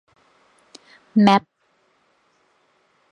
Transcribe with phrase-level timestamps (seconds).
[1.23, 1.43] แมป